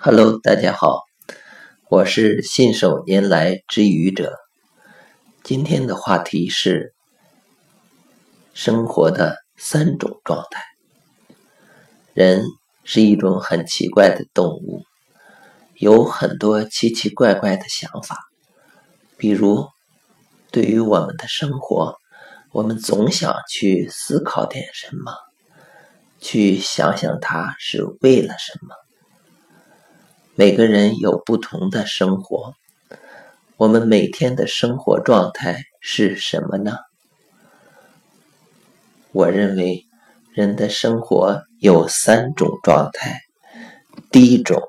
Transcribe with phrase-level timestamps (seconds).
[0.00, 1.00] Hello，大家好，
[1.90, 4.36] 我是信手拈来之愚者。
[5.42, 6.94] 今天的话题是
[8.54, 10.62] 生活的三种状态。
[12.14, 12.44] 人
[12.84, 14.84] 是一种很奇怪的动物，
[15.74, 18.20] 有很多奇奇怪怪的想法。
[19.16, 19.66] 比如，
[20.52, 21.96] 对于我们的生活，
[22.52, 25.12] 我们总想去思考点什么，
[26.20, 28.76] 去想想它是为了什么。
[30.40, 32.54] 每个人有不同的生活，
[33.56, 36.76] 我们每天的生活状态是什么呢？
[39.10, 39.84] 我认为，
[40.32, 43.20] 人的生活有三种状态：
[44.12, 44.62] 第一种，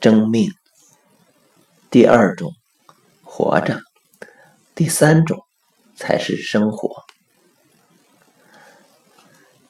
[0.00, 0.50] 争命；
[1.88, 2.50] 第二种，
[3.22, 3.76] 活着；
[4.74, 5.46] 第三种，
[5.94, 7.04] 才是生活。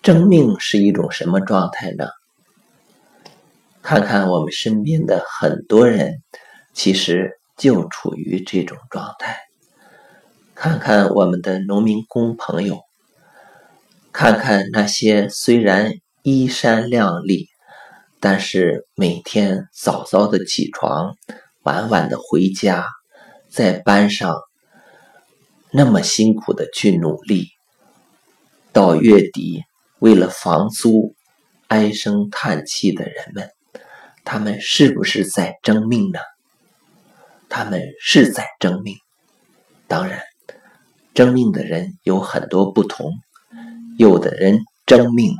[0.00, 2.06] 争命是一种什么状态呢？
[3.82, 6.22] 看看我们身边的很多人，
[6.72, 9.40] 其实就处于这种状态。
[10.54, 12.80] 看看我们的农民工朋友，
[14.12, 17.48] 看看那些虽然衣衫靓丽，
[18.20, 21.16] 但是每天早早的起床，
[21.62, 22.86] 晚晚的回家，
[23.50, 24.36] 在班上
[25.72, 27.48] 那么辛苦的去努力，
[28.72, 29.64] 到月底
[29.98, 31.16] 为了房租
[31.66, 33.50] 唉声叹气的人们。
[34.24, 36.18] 他们是不是在争命呢？
[37.48, 38.96] 他们是在争命。
[39.86, 40.22] 当然，
[41.12, 43.12] 争命的人有很多不同。
[43.98, 45.34] 有的人争命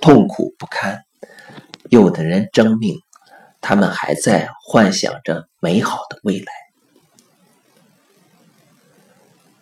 [0.00, 1.04] 痛苦不堪，
[1.90, 2.96] 有的人争命，
[3.60, 6.52] 他们还在幻想着美好的未来。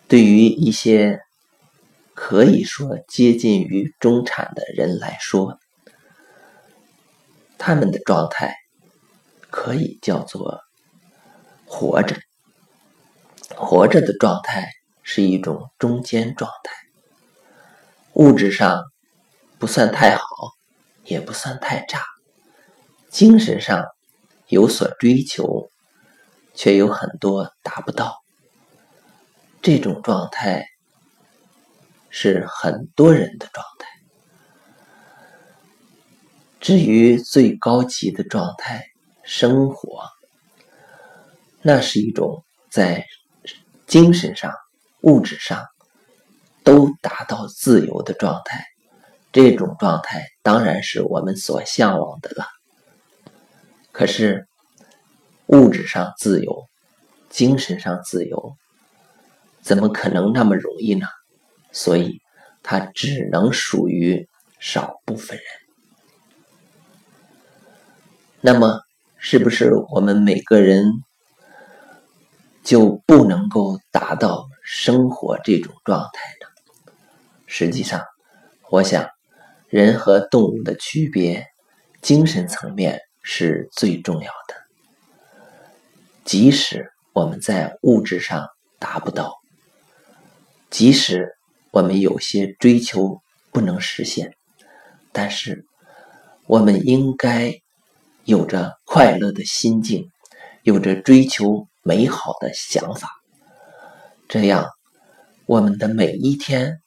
[0.07, 1.19] 对于一些
[2.13, 5.59] 可以说接近于中产的人来说，
[7.63, 8.55] 他们的状态
[9.51, 10.61] 可以叫做
[11.67, 12.15] 活着，
[13.55, 14.71] 活着的状态
[15.03, 16.73] 是一种中间状态，
[18.13, 18.81] 物质上
[19.59, 20.23] 不算太好，
[21.03, 22.03] 也不算太差，
[23.11, 23.85] 精神上
[24.47, 25.69] 有所追求，
[26.55, 28.23] 却有很多达不到，
[29.61, 30.65] 这种状态
[32.09, 33.80] 是很多人的状态。
[36.61, 38.85] 至于最高级的状态，
[39.23, 40.03] 生活，
[41.63, 43.03] 那是一种在
[43.87, 44.53] 精神上、
[45.01, 45.65] 物质上
[46.63, 48.63] 都达到自由的状态。
[49.31, 52.45] 这种状态当然是我们所向往的了。
[53.91, 54.47] 可是，
[55.47, 56.67] 物质上自由、
[57.31, 58.55] 精神上自由，
[59.63, 61.07] 怎么可能那么容易呢？
[61.71, 62.19] 所以，
[62.61, 64.29] 它只能属于
[64.59, 65.45] 少部分人。
[68.43, 68.81] 那么，
[69.19, 70.83] 是不是我们每个人
[72.63, 76.93] 就不能够达到生活这种状态呢？
[77.45, 78.03] 实际上，
[78.71, 79.07] 我想，
[79.69, 81.45] 人和动物的区别，
[82.01, 84.55] 精神层面是最重要的。
[86.25, 88.47] 即使我们在物质上
[88.79, 89.35] 达不到，
[90.71, 91.35] 即使
[91.69, 94.33] 我们有些追求不能实现，
[95.11, 95.63] 但是
[96.47, 97.60] 我们应该。
[98.23, 100.09] 有着快乐的心境，
[100.63, 103.09] 有着追求美好的想法，
[104.29, 104.67] 这样
[105.45, 106.79] 我们的每一天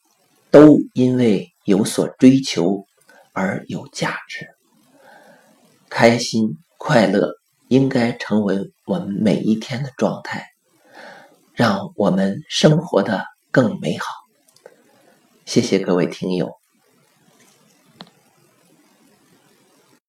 [0.51, 2.85] 都因为有所追求
[3.33, 4.49] 而有价值。
[5.91, 7.35] 开心快乐
[7.69, 10.47] 应该成为我们每一天的状态，
[11.53, 14.07] 让我们生活的更美好。
[15.45, 16.64] 谢谢各位听友。